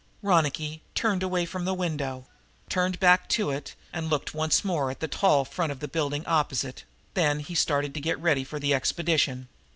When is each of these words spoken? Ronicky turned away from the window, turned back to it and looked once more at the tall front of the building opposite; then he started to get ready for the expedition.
Ronicky 0.23 0.81
turned 0.95 1.21
away 1.21 1.45
from 1.45 1.63
the 1.63 1.75
window, 1.75 2.25
turned 2.69 2.99
back 2.99 3.29
to 3.37 3.51
it 3.51 3.75
and 3.93 4.09
looked 4.09 4.33
once 4.33 4.65
more 4.65 4.89
at 4.89 4.99
the 4.99 5.07
tall 5.07 5.45
front 5.45 5.71
of 5.71 5.79
the 5.79 5.87
building 5.87 6.25
opposite; 6.25 6.85
then 7.13 7.39
he 7.39 7.53
started 7.53 7.93
to 7.93 8.01
get 8.01 8.19
ready 8.19 8.43
for 8.43 8.57
the 8.59 8.73
expedition. 8.73 9.47